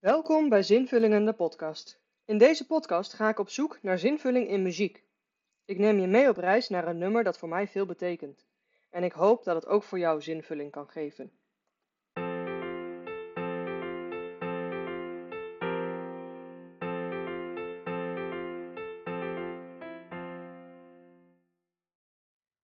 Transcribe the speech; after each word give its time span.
Welkom 0.00 0.48
bij 0.48 0.62
Zinvullingen 0.62 1.24
de 1.24 1.32
podcast. 1.32 2.00
In 2.24 2.38
deze 2.38 2.66
podcast 2.66 3.12
ga 3.12 3.28
ik 3.28 3.38
op 3.38 3.48
zoek 3.48 3.78
naar 3.82 3.98
zinvulling 3.98 4.48
in 4.48 4.62
muziek. 4.62 5.04
Ik 5.64 5.78
neem 5.78 5.98
je 5.98 6.06
mee 6.06 6.28
op 6.28 6.36
reis 6.36 6.68
naar 6.68 6.88
een 6.88 6.98
nummer 6.98 7.24
dat 7.24 7.38
voor 7.38 7.48
mij 7.48 7.68
veel 7.68 7.86
betekent. 7.86 8.46
En 8.90 9.04
ik 9.04 9.12
hoop 9.12 9.44
dat 9.44 9.54
het 9.54 9.66
ook 9.66 9.82
voor 9.82 9.98
jou 9.98 10.22
zinvulling 10.22 10.70
kan 10.70 10.88
geven. 10.88 11.32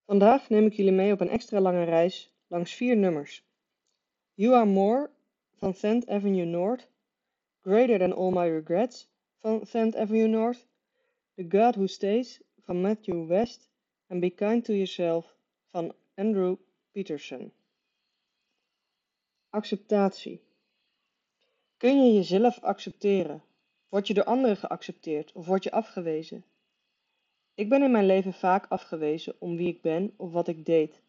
Vandaag 0.05 0.49
neem 0.49 0.65
ik 0.65 0.73
jullie 0.73 0.91
mee 0.91 1.11
op 1.11 1.19
een 1.19 1.29
extra 1.29 1.59
lange 1.59 1.83
reis 1.83 2.33
langs 2.47 2.73
vier 2.73 2.97
nummers. 2.97 3.45
You 4.33 4.55
Are 4.55 4.65
More 4.65 5.09
van 5.53 5.75
10th 5.75 6.09
Avenue 6.09 6.45
North, 6.45 6.91
Greater 7.65 7.97
Than 7.97 8.13
All 8.13 8.31
My 8.31 8.47
Regrets 8.47 9.07
van 9.41 9.61
10th 9.65 9.95
Avenue 9.95 10.27
North, 10.27 10.67
The 11.37 11.45
God 11.49 11.75
Who 11.75 11.87
Stays 11.87 12.41
van 12.65 12.81
Matthew 12.81 13.27
West 13.27 13.69
en 14.07 14.19
Be 14.19 14.29
Kind 14.29 14.65
to 14.65 14.73
Yourself 14.73 15.35
van 15.71 15.93
Andrew 16.15 16.55
Peterson. 16.91 17.51
Acceptatie. 19.49 20.41
Kun 21.77 22.05
je 22.05 22.13
jezelf 22.13 22.59
accepteren? 22.59 23.43
Word 23.89 24.07
je 24.07 24.13
door 24.13 24.23
anderen 24.23 24.57
geaccepteerd 24.57 25.31
of 25.31 25.45
word 25.45 25.63
je 25.63 25.71
afgewezen? 25.71 26.45
Ik 27.53 27.69
ben 27.69 27.83
in 27.83 27.91
mijn 27.91 28.05
leven 28.05 28.33
vaak 28.33 28.65
afgewezen 28.69 29.35
om 29.39 29.55
wie 29.55 29.67
ik 29.67 29.81
ben 29.81 30.13
of 30.17 30.31
wat 30.31 30.47
ik 30.47 30.65
deed. 30.65 31.01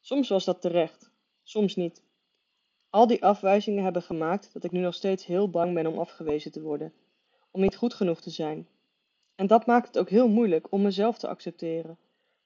Soms 0.00 0.28
was 0.28 0.44
dat 0.44 0.60
terecht, 0.60 1.10
soms 1.42 1.76
niet. 1.76 2.02
Al 2.94 3.06
die 3.06 3.24
afwijzingen 3.24 3.84
hebben 3.84 4.02
gemaakt 4.02 4.52
dat 4.52 4.64
ik 4.64 4.70
nu 4.70 4.80
nog 4.80 4.94
steeds 4.94 5.26
heel 5.26 5.50
bang 5.50 5.74
ben 5.74 5.86
om 5.86 5.98
afgewezen 5.98 6.52
te 6.52 6.62
worden, 6.62 6.92
om 7.50 7.60
niet 7.60 7.76
goed 7.76 7.94
genoeg 7.94 8.20
te 8.20 8.30
zijn. 8.30 8.68
En 9.34 9.46
dat 9.46 9.66
maakt 9.66 9.86
het 9.86 9.98
ook 9.98 10.08
heel 10.08 10.28
moeilijk 10.28 10.72
om 10.72 10.82
mezelf 10.82 11.18
te 11.18 11.28
accepteren. 11.28 11.98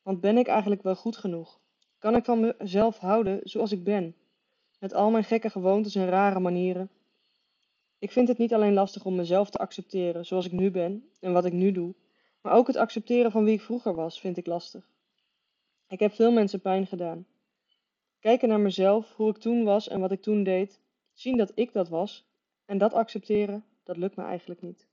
Want 0.02 0.20
ben 0.20 0.38
ik 0.38 0.46
eigenlijk 0.46 0.82
wel 0.82 0.94
goed 0.94 1.16
genoeg? 1.16 1.60
Kan 1.98 2.16
ik 2.16 2.24
van 2.24 2.55
mezelf 2.58 2.98
houden 2.98 3.40
zoals 3.42 3.72
ik 3.72 3.84
ben? 3.84 4.14
Met 4.78 4.94
al 4.94 5.10
mijn 5.10 5.24
gekke 5.24 5.50
gewoontes 5.50 5.94
en 5.94 6.08
rare 6.08 6.40
manieren? 6.40 6.90
Ik 7.98 8.12
vind 8.12 8.28
het 8.28 8.38
niet 8.38 8.55
alleen 8.55 8.74
lastig 8.74 9.05
om 9.05 9.14
mezelf 9.14 9.50
te 9.50 9.58
accepteren 9.58 10.27
zoals 10.27 10.46
ik 10.46 10.52
nu 10.52 10.70
ben 10.70 11.08
en 11.20 11.33
wat 11.33 11.44
ik 11.44 11.52
nu 11.52 11.72
doe, 11.72 11.94
maar 12.42 12.52
ook 12.52 12.66
het 12.66 12.77
accepteren 12.77 13.30
van 13.30 13.44
wie 13.44 13.55
ik 13.55 13.62
vroeger 13.62 13.94
was 13.94 14.20
vind 14.20 14.36
ik 14.36 14.46
lastig. 14.46 14.88
Ik 15.88 16.00
heb 16.00 16.12
veel 16.12 16.33
mensen 16.33 16.60
pijn 16.60 16.86
gedaan. 16.86 17.27
Kijken 18.20 18.48
naar 18.48 18.61
mezelf, 18.61 19.14
hoe 19.16 19.30
ik 19.30 19.36
toen 19.36 19.64
was 19.64 19.88
en 19.88 20.00
wat 20.00 20.12
ik 20.12 20.22
toen 20.22 20.42
deed, 20.42 20.80
zien 21.12 21.36
dat 21.36 21.52
ik 21.55 21.72
dat 21.72 21.88
was 21.88 22.27
en 22.64 22.78
dat 22.78 22.92
accepteren, 22.92 23.64
dat 23.83 23.97
lukt 23.97 24.16
me 24.16 24.22
eigenlijk 24.22 24.62
niet. 24.62 24.88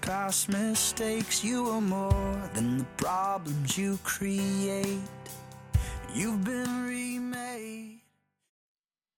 Past 0.00 0.48
mistakes. 0.48 1.42
You 1.42 1.70
are 1.70 1.80
more 1.80 2.50
than 2.54 2.78
the 2.78 2.86
problems 2.96 3.76
you 3.76 3.96
create. 4.02 4.98
You've 6.12 6.44
been 6.44 6.86
remade. 6.86 7.98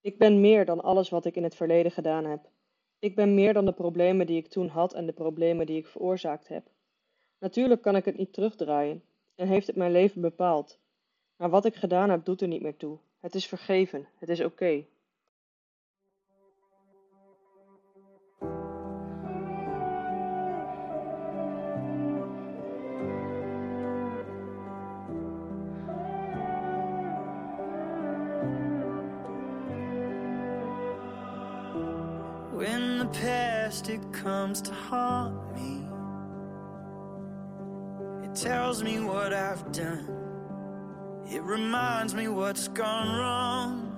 Ik 0.01 0.19
ben 0.19 0.41
meer 0.41 0.65
dan 0.65 0.81
alles 0.81 1.09
wat 1.09 1.25
ik 1.25 1.37
in 1.37 1.43
het 1.43 1.55
verleden 1.55 1.93
gedaan 1.93 2.25
heb. 2.25 2.51
Ik 2.99 3.15
ben 3.15 3.35
meer 3.35 3.53
dan 3.53 3.65
de 3.65 3.73
problemen 3.73 4.27
die 4.27 4.37
ik 4.37 4.49
toen 4.49 4.69
had 4.69 4.95
en 4.95 5.07
de 5.07 5.13
problemen 5.13 5.67
die 5.67 5.79
ik 5.79 5.87
veroorzaakt 5.87 6.49
heb. 6.49 6.71
Natuurlijk 7.39 7.83
kan 7.83 7.97
ik 7.97 8.05
het 8.05 8.17
niet 8.17 8.33
terugdraaien 8.33 9.03
en 9.35 9.49
heeft 9.49 9.67
het 9.67 9.77
mijn 9.77 9.93
leven 9.93 10.21
bepaald. 10.21 10.79
Maar 11.37 11.51
wat 11.51 11.65
ik 11.65 11.75
gedaan 11.75 12.11
heb 12.11 12.25
doet 12.25 12.41
er 12.41 12.49
niet 12.49 12.63
meer 12.63 12.77
toe. 12.77 12.99
Het 13.21 13.35
is 13.35 13.47
vergeven, 13.47 14.09
het 14.19 14.29
is 14.29 14.41
oké. 14.41 14.85
Past 33.73 33.89
it 33.89 34.13
comes 34.13 34.61
to 34.61 34.73
haunt 34.73 35.35
me, 35.57 35.81
it 38.23 38.35
tells 38.35 38.83
me 38.83 39.01
what 39.01 39.33
I've 39.33 39.73
done. 39.73 40.07
It 41.31 41.43
reminds 41.43 42.15
me 42.15 42.29
what's 42.29 42.69
gone 42.69 43.19
wrong. 43.19 43.89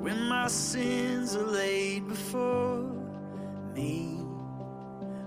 When 0.00 0.28
my 0.28 0.46
sins 0.46 1.34
are 1.34 1.46
laid 1.46 2.06
before 2.06 2.88
me, 3.74 4.20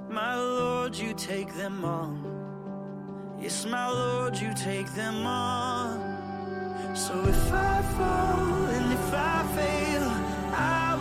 my 0.09 0.35
Lord, 0.35 0.95
you 0.95 1.13
take 1.13 1.53
them 1.55 1.83
on. 1.83 3.37
Yes, 3.41 3.65
my 3.65 3.89
Lord, 3.89 4.37
you 4.37 4.53
take 4.53 4.89
them 4.93 5.25
on. 5.25 6.95
So 6.95 7.13
if 7.27 7.51
I 7.51 7.81
fall 7.97 8.65
and 8.75 8.93
if 8.93 9.13
I 9.13 9.43
fail, 9.55 10.24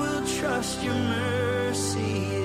will 0.05 0.27
trust 0.27 0.83
your 0.83 0.95
mercy 0.95 2.44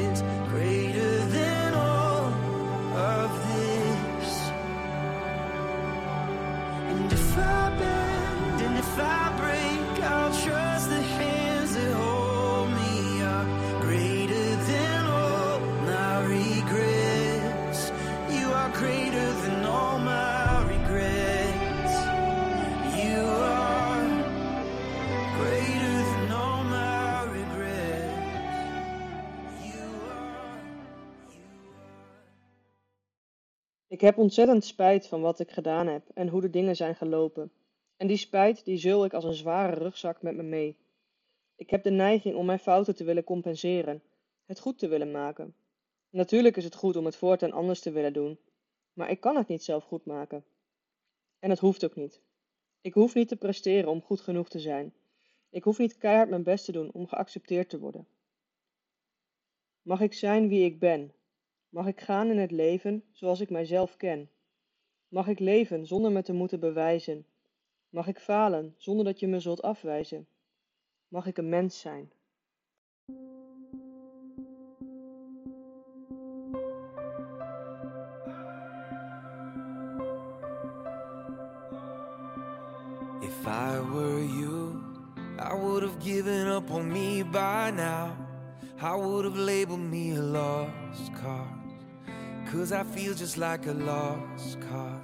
Ik 33.90 34.02
heb 34.02 34.18
ontzettend 34.18 34.66
spijt 34.66 35.08
van 35.08 35.22
wat 35.22 35.40
ik 35.40 35.52
gedaan 35.52 35.88
heb 35.88 36.10
en 36.14 36.28
hoe 36.28 36.42
de 36.42 36.50
dingen 36.50 36.76
zijn 36.76 36.96
gelopen. 36.96 37.52
En 37.98 38.08
die 38.08 38.18
spijt 38.18 38.66
die 38.66 38.78
zul 38.78 39.06
ik 39.06 39.14
als 39.14 39.24
een 39.24 39.34
zware 39.34 39.76
rugzak 39.76 40.22
met 40.22 40.36
me 40.36 40.44
mee. 40.44 40.78
Ik 41.56 41.70
heb 41.70 41.84
de 41.84 41.90
neiging 41.92 42.36
om 42.36 42.46
mijn 42.46 42.60
fouten 42.60 42.96
te 42.96 43.04
willen 43.04 43.24
compenseren, 43.24 44.02
het 44.46 44.60
goed 44.60 44.80
te 44.80 44.88
willen 44.88 45.12
maken. 45.12 45.56
Natuurlijk 46.10 46.58
is 46.58 46.64
het 46.64 46.76
goed 46.76 46.96
om 46.96 47.06
het 47.06 47.16
voortaan 47.16 47.52
anders 47.52 47.80
te 47.80 47.92
willen 47.92 48.14
doen, 48.14 48.40
maar 48.94 49.10
ik 49.10 49.20
kan 49.20 49.36
het 49.36 49.48
niet 49.48 49.64
zelf 49.64 49.84
goed 49.84 50.06
maken. 50.06 50.46
En 51.40 51.50
het 51.50 51.60
hoeft 51.60 51.86
ook 51.86 51.96
niet. 51.96 52.22
Ik 52.82 52.94
hoef 52.94 53.14
niet 53.14 53.28
te 53.28 53.36
presteren 53.36 53.90
om 53.90 54.02
goed 54.02 54.22
genoeg 54.22 54.50
te 54.50 54.60
zijn. 54.60 54.94
Ik 55.50 55.64
hoef 55.64 55.78
niet 55.78 55.98
keihard 55.98 56.30
mijn 56.30 56.44
best 56.44 56.66
te 56.66 56.72
doen 56.72 56.92
om 56.92 57.08
geaccepteerd 57.08 57.70
te 57.70 57.80
worden. 57.80 58.08
Mag 59.82 60.02
ik 60.02 60.14
zijn 60.14 60.48
wie 60.48 60.66
ik 60.66 60.80
ben, 60.80 61.14
Mag 61.70 61.88
ik 61.88 62.02
gaan 62.02 62.30
in 62.30 62.38
het 62.38 62.52
leven 62.52 63.04
zoals 63.12 63.40
ik 63.40 63.50
mijzelf 63.50 63.98
ken? 63.98 64.30
Mag 65.08 65.28
ik 65.28 65.40
leven 65.40 65.86
zonder 65.86 66.12
me 66.12 66.22
te 66.22 66.34
moeten 66.34 66.60
bewijzen? 66.60 67.26
Mag 67.90 68.08
ik 68.08 68.20
falen 68.20 68.76
zonder 68.78 69.06
dat 69.06 69.20
je 69.20 69.28
me 69.28 69.40
zult 69.40 69.62
afwijzen? 69.62 70.28
Mag 71.08 71.26
ik 71.26 71.38
een 71.38 71.50
mens 71.50 71.80
zijn? 71.80 72.12
If 83.22 83.46
I 83.46 83.80
were 83.92 84.26
you, 84.26 84.74
I 85.38 85.54
would 85.54 85.82
have 85.82 86.02
given 86.02 86.48
up 86.48 86.72
on 86.72 86.92
me 86.92 87.26
by 87.32 87.72
now. 87.76 88.12
I 88.82 88.96
would 88.96 89.26
have 89.26 89.38
labeled 89.38 89.80
me 89.80 90.16
a 90.16 90.22
lost 90.22 91.14
cause. 91.14 91.59
Cause 92.52 92.72
I 92.72 92.82
feel 92.82 93.14
just 93.14 93.38
like 93.38 93.68
a 93.68 93.74
lost 93.74 94.60
cause. 94.62 95.02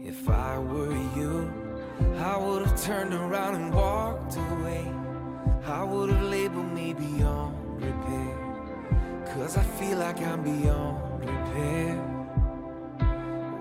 If 0.00 0.28
I 0.28 0.56
were 0.60 0.92
you, 1.16 1.52
I 2.18 2.36
would 2.36 2.64
have 2.64 2.80
turned 2.80 3.12
around 3.12 3.56
and 3.56 3.74
walked 3.74 4.36
away. 4.36 4.86
I 5.66 5.82
would 5.82 6.10
have 6.10 6.22
labeled 6.22 6.72
me 6.72 6.94
beyond 6.94 7.82
repair. 7.82 9.24
Cause 9.34 9.56
I 9.56 9.64
feel 9.64 9.98
like 9.98 10.20
I'm 10.22 10.44
beyond 10.44 11.18
repair. 11.18 11.98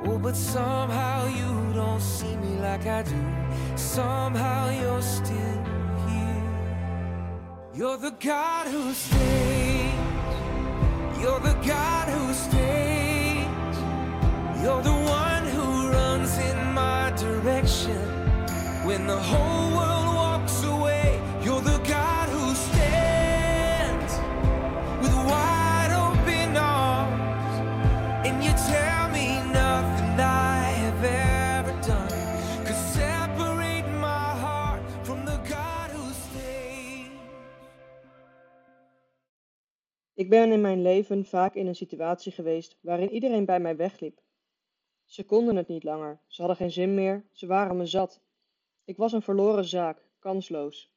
Oh, 0.06 0.20
but 0.20 0.36
somehow 0.36 1.28
you 1.28 1.74
don't 1.74 2.02
see 2.02 2.36
me 2.36 2.60
like 2.60 2.86
I 2.86 3.02
do. 3.02 3.26
Somehow 3.76 4.70
you're 4.70 5.02
still 5.02 5.64
here. 6.08 6.44
You're 7.74 7.98
the 7.98 8.12
God 8.12 8.68
who 8.68 8.94
stays. 8.94 9.39
You're 11.30 11.42
the 11.42 11.60
God 11.64 12.08
who 12.10 12.34
stays. 12.34 13.78
You're 14.64 14.82
the 14.82 15.00
one 15.22 15.46
who 15.46 15.92
runs 15.92 16.36
in 16.40 16.74
my 16.74 17.14
direction. 17.16 18.02
When 18.84 19.06
the 19.06 19.20
whole 19.20 19.78
world 19.78 20.08
walks 20.16 20.64
away, 20.64 21.22
you're 21.44 21.62
the 21.62 21.78
God 21.88 22.30
who 22.30 22.56
stands 22.56 24.14
with 25.04 25.16
wide 25.30 25.92
open 26.08 26.58
arms. 26.58 27.54
And 28.26 28.44
you 28.44 28.52
tell 28.74 29.10
me 29.10 29.28
nothing 29.54 30.20
I 30.20 30.59
Ik 40.30 40.36
ben 40.36 40.52
in 40.52 40.62
mijn 40.62 40.82
leven 40.82 41.26
vaak 41.26 41.56
in 41.56 41.68
een 41.68 41.76
situatie 41.76 42.32
geweest 42.32 42.78
waarin 42.82 43.12
iedereen 43.12 43.46
bij 43.46 43.60
mij 43.60 43.76
wegliep. 43.76 44.22
Ze 45.06 45.26
konden 45.26 45.56
het 45.56 45.68
niet 45.68 45.84
langer, 45.84 46.22
ze 46.28 46.42
hadden 46.42 46.58
geen 46.58 46.72
zin 46.72 46.94
meer, 46.94 47.26
ze 47.32 47.48
waren 47.48 47.78
me 47.78 47.86
zat. 47.86 48.22
Ik 48.86 48.98
was 48.98 49.14
een 49.14 49.22
verloren 49.22 49.66
zaak, 49.66 50.10
kansloos. 50.20 50.94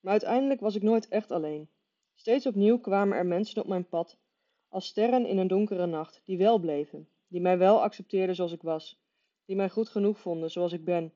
Maar 0.00 0.12
uiteindelijk 0.12 0.60
was 0.60 0.74
ik 0.74 0.82
nooit 0.82 1.08
echt 1.08 1.30
alleen. 1.30 1.68
Steeds 2.14 2.46
opnieuw 2.46 2.78
kwamen 2.78 3.16
er 3.16 3.26
mensen 3.26 3.62
op 3.62 3.68
mijn 3.68 3.88
pad, 3.88 4.18
als 4.68 4.86
sterren 4.86 5.26
in 5.26 5.38
een 5.38 5.48
donkere 5.48 5.86
nacht, 5.86 6.20
die 6.24 6.38
wel 6.38 6.58
bleven, 6.58 7.08
die 7.28 7.40
mij 7.40 7.58
wel 7.58 7.82
accepteerden 7.82 8.34
zoals 8.34 8.52
ik 8.52 8.62
was, 8.62 9.00
die 9.44 9.56
mij 9.56 9.70
goed 9.70 9.88
genoeg 9.88 10.18
vonden 10.18 10.50
zoals 10.50 10.72
ik 10.72 10.84
ben. 10.84 11.12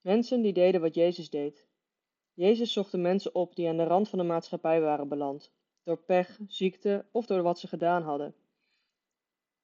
Mensen 0.00 0.42
die 0.42 0.52
deden 0.52 0.80
wat 0.80 0.94
Jezus 0.94 1.30
deed. 1.30 1.66
Jezus 2.34 2.72
zocht 2.72 2.90
de 2.90 2.98
mensen 2.98 3.34
op 3.34 3.56
die 3.56 3.68
aan 3.68 3.76
de 3.76 3.84
rand 3.84 4.08
van 4.08 4.18
de 4.18 4.24
maatschappij 4.24 4.80
waren 4.80 5.08
beland, 5.08 5.52
door 5.88 5.96
pech, 5.96 6.38
ziekte 6.46 7.04
of 7.10 7.26
door 7.26 7.42
wat 7.42 7.58
ze 7.58 7.68
gedaan 7.68 8.02
hadden. 8.02 8.34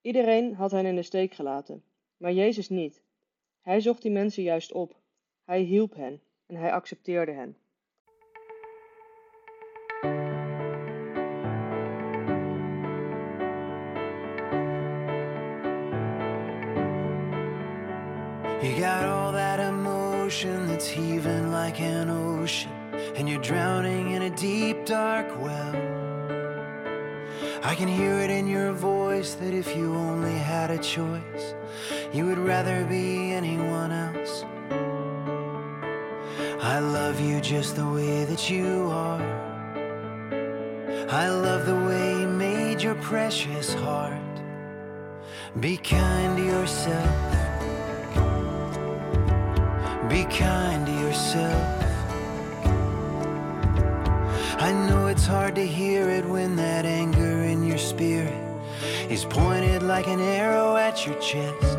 Iedereen 0.01 0.53
had 0.53 0.71
hen 0.71 0.85
in 0.85 0.95
de 0.95 1.01
steek 1.01 1.33
gelaten, 1.33 1.83
maar 2.17 2.31
Jezus 2.31 2.69
niet. 2.69 3.03
Hij 3.61 3.79
zocht 3.79 4.01
die 4.01 4.11
mensen 4.11 4.43
juist 4.43 4.71
op. 4.71 4.95
Hij 5.43 5.61
hielp 5.61 5.95
hen 5.95 6.21
en 6.45 6.55
hij 6.55 6.71
accepteerde 6.71 7.31
hen. 7.31 7.57
You 18.61 18.73
got 18.81 19.03
all 19.03 19.31
that 19.31 19.59
emotion 19.59 20.67
that's 20.67 20.89
heaving 20.89 21.51
like 21.51 21.79
an 21.79 22.09
ocean, 22.09 22.71
and 23.15 23.29
you're 23.29 23.43
drowning 23.43 24.11
in 24.11 24.21
a 24.21 24.29
deep, 24.29 24.85
dark 24.85 25.27
well. 25.41 25.94
I 27.65 27.73
can 27.73 27.87
hear 27.87 28.19
it 28.19 28.29
in 28.29 28.45
your 28.47 28.73
voice 28.73 29.33
that 29.33 29.51
if 29.51 29.75
you 29.75 29.95
only 29.95 30.37
had 30.37 30.69
a 30.69 30.77
choice, 30.77 31.55
you 32.13 32.27
would 32.27 32.37
rather 32.37 32.85
be 32.85 33.33
anyone 33.33 33.91
else. 33.91 34.45
I 36.61 36.77
love 36.77 37.19
you 37.19 37.41
just 37.41 37.75
the 37.75 37.89
way 37.89 38.23
that 38.25 38.51
you 38.51 38.87
are. 38.91 39.19
I 41.09 41.27
love 41.29 41.65
the 41.65 41.75
way 41.87 42.21
you 42.21 42.27
made 42.27 42.83
your 42.83 42.95
precious 42.95 43.73
heart. 43.73 44.35
Be 45.59 45.75
kind 45.77 46.37
to 46.37 46.45
yourself. 46.45 47.15
Be 50.07 50.23
kind 50.25 50.85
to 50.85 50.93
yourself. 50.93 51.85
I 54.57 54.71
know 54.71 55.07
it's 55.07 55.25
hard 55.25 55.55
to 55.55 55.65
hear 55.67 56.09
it 56.09 56.25
when 56.25 56.55
that 56.55 56.84
is 59.09 59.25
pointed 59.25 59.83
like 59.83 60.07
an 60.07 60.19
arrow 60.19 60.75
at 60.75 61.05
your 61.05 61.15
chest. 61.15 61.77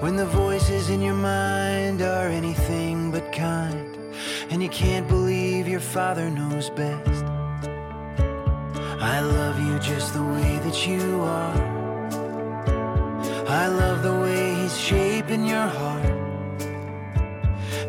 When 0.00 0.16
the 0.16 0.26
voices 0.26 0.88
in 0.88 1.00
your 1.00 1.14
mind 1.14 2.02
are 2.02 2.28
anything 2.28 3.10
but 3.10 3.32
kind, 3.32 3.96
and 4.50 4.62
you 4.62 4.68
can't 4.68 5.06
believe 5.06 5.68
your 5.68 5.80
father 5.80 6.30
knows 6.30 6.70
best. 6.70 7.24
I 9.00 9.20
love 9.20 9.58
you 9.60 9.78
just 9.78 10.14
the 10.14 10.22
way 10.22 10.58
that 10.64 10.86
you 10.86 11.20
are. 11.22 11.82
I 13.48 13.66
love 13.66 14.02
the 14.02 14.18
way 14.20 14.54
he's 14.54 14.78
shaping 14.78 15.46
your 15.46 15.66
heart. 15.66 16.12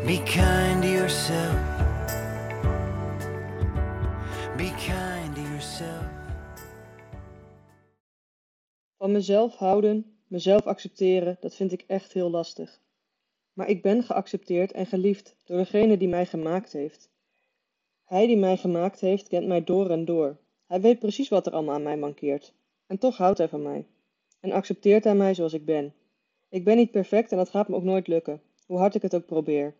Be 0.06 0.18
kind 0.18 0.82
to 0.82 0.88
yourself. 0.88 1.58
Be 4.56 4.70
kind 4.86 5.34
to 5.34 5.42
yourself. 5.42 6.23
Van 9.04 9.12
mezelf 9.12 9.56
houden, 9.56 10.16
mezelf 10.26 10.66
accepteren, 10.66 11.36
dat 11.40 11.54
vind 11.54 11.72
ik 11.72 11.84
echt 11.86 12.12
heel 12.12 12.30
lastig. 12.30 12.80
Maar 13.52 13.68
ik 13.68 13.82
ben 13.82 14.02
geaccepteerd 14.02 14.72
en 14.72 14.86
geliefd 14.86 15.36
door 15.44 15.56
degene 15.56 15.96
die 15.96 16.08
mij 16.08 16.26
gemaakt 16.26 16.72
heeft. 16.72 17.10
Hij 18.04 18.26
die 18.26 18.36
mij 18.36 18.56
gemaakt 18.56 19.00
heeft, 19.00 19.28
kent 19.28 19.46
mij 19.46 19.64
door 19.64 19.90
en 19.90 20.04
door. 20.04 20.36
Hij 20.66 20.80
weet 20.80 20.98
precies 20.98 21.28
wat 21.28 21.46
er 21.46 21.52
allemaal 21.52 21.74
aan 21.74 21.82
mij 21.82 21.96
mankeert. 21.96 22.54
En 22.86 22.98
toch 22.98 23.16
houdt 23.16 23.38
hij 23.38 23.48
van 23.48 23.62
mij. 23.62 23.86
En 24.40 24.52
accepteert 24.52 25.04
hij 25.04 25.14
mij 25.14 25.34
zoals 25.34 25.52
ik 25.52 25.64
ben. 25.64 25.94
Ik 26.48 26.64
ben 26.64 26.76
niet 26.76 26.90
perfect 26.90 27.30
en 27.30 27.36
dat 27.36 27.50
gaat 27.50 27.68
me 27.68 27.76
ook 27.76 27.82
nooit 27.82 28.06
lukken, 28.06 28.42
hoe 28.66 28.78
hard 28.78 28.94
ik 28.94 29.02
het 29.02 29.14
ook 29.14 29.26
probeer. 29.26 29.74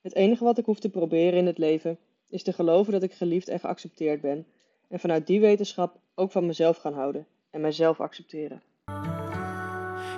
Het 0.00 0.14
enige 0.14 0.44
wat 0.44 0.58
ik 0.58 0.64
hoef 0.64 0.80
te 0.80 0.90
proberen 0.90 1.38
in 1.38 1.46
het 1.46 1.58
leven 1.58 1.98
is 2.28 2.42
te 2.42 2.52
geloven 2.52 2.92
dat 2.92 3.02
ik 3.02 3.12
geliefd 3.12 3.48
en 3.48 3.60
geaccepteerd 3.60 4.20
ben. 4.20 4.46
En 4.88 5.00
vanuit 5.00 5.26
die 5.26 5.40
wetenschap 5.40 6.00
ook 6.14 6.30
van 6.30 6.46
mezelf 6.46 6.76
gaan 6.76 6.94
houden 6.94 7.26
en 7.52 7.60
mijzelf 7.60 8.00
accepteren. 8.00 8.62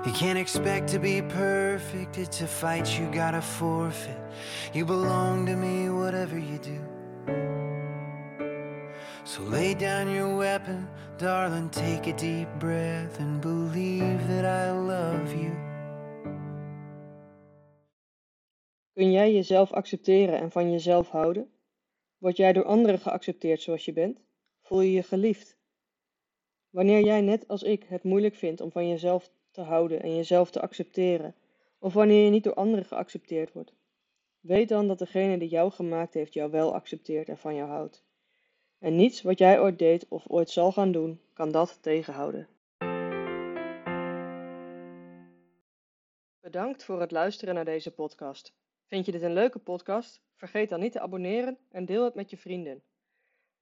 You 0.05 0.13
can't 0.13 0.39
expect 0.39 0.89
to 0.93 0.99
be 0.99 1.23
perfect, 1.23 2.17
it's 2.17 2.41
a 2.43 2.47
fight 2.47 2.97
you 2.97 3.07
gotta 3.13 3.43
forfeit. 3.43 4.19
You 4.73 4.85
belong 4.85 5.47
to 5.47 5.57
me, 5.57 5.91
whatever 5.91 6.39
you 6.39 6.59
do. 6.59 6.93
So 9.25 9.43
lay 9.43 9.75
down 9.75 10.11
your 10.11 10.37
weapon, 10.37 10.89
darling, 11.17 11.71
take 11.71 12.07
a 12.07 12.17
deep 12.17 12.49
breath 12.59 13.19
and 13.19 13.41
believe 13.41 14.29
that 14.29 14.45
I 14.45 14.71
love 14.71 15.35
you. 15.35 15.53
Kun 18.93 19.13
jij 19.13 19.33
jezelf 19.33 19.73
accepteren 19.73 20.39
en 20.39 20.51
van 20.51 20.71
jezelf 20.71 21.09
houden? 21.09 21.51
Word 22.19 22.37
jij 22.37 22.53
door 22.53 22.65
anderen 22.65 22.99
geaccepteerd 22.99 23.63
zoals 23.63 23.85
je 23.85 23.93
bent? 23.93 24.21
Voel 24.63 24.81
je 24.81 24.93
je 24.93 25.03
geliefd? 25.03 25.57
Wanneer 26.75 27.05
jij 27.05 27.21
net 27.21 27.49
als 27.49 27.63
ik 27.63 27.85
het 27.85 28.03
moeilijk 28.03 28.35
vindt 28.35 28.61
om 28.61 28.71
van 28.71 28.89
jezelf 28.89 29.31
te 29.51 29.61
houden 29.61 30.03
en 30.03 30.17
jezelf 30.17 30.51
te 30.51 30.61
accepteren, 30.61 31.35
of 31.79 31.93
wanneer 31.93 32.25
je 32.25 32.31
niet 32.31 32.45
door 32.45 32.55
anderen 32.55 32.85
geaccepteerd 32.85 33.53
wordt, 33.53 33.73
weet 34.41 34.69
dan 34.69 34.89
dat 34.89 34.99
degene 34.99 35.39
die 35.39 35.49
jou 35.49 35.71
gemaakt 35.71 36.15
heeft 36.15 36.35
jou 36.35 36.51
wel 36.51 36.75
accepteert 36.75 37.29
en 37.29 37.39
van 37.39 37.55
jou 37.55 37.69
houdt. 37.69 38.05
En 38.79 38.97
niets 38.97 39.23
wat 39.23 39.39
jij 39.39 39.61
ooit 39.61 39.79
deed 39.79 40.07
of 40.09 40.25
ooit 40.29 40.51
zal 40.51 40.73
gaan 40.73 40.93
doen, 40.93 41.21
kan 41.33 41.53
dat 41.53 41.79
tegenhouden. 41.83 42.49
Bedankt 46.41 46.85
voor 46.85 47.01
het 47.01 47.11
luisteren 47.11 47.55
naar 47.55 47.65
deze 47.65 47.91
podcast. 47.91 48.55
Vind 48.87 49.07
je 49.07 49.13
dit 49.13 49.23
een 49.23 49.33
leuke 49.33 49.59
podcast? 49.59 50.21
Vergeet 50.35 50.69
dan 50.69 50.81
niet 50.81 50.93
te 50.93 51.01
abonneren 51.01 51.59
en 51.71 51.85
deel 51.85 52.05
het 52.05 52.15
met 52.15 52.31
je 52.31 52.37
vrienden. 52.37 52.83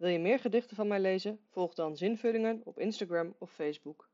Wil 0.02 0.10
je 0.10 0.18
meer 0.18 0.38
gedichten 0.38 0.76
van 0.76 0.86
mij 0.86 1.00
lezen? 1.00 1.40
Volg 1.48 1.74
dan 1.74 1.96
Zinvullingen 1.96 2.60
op 2.64 2.78
Instagram 2.78 3.34
of 3.38 3.52
Facebook. 3.52 4.11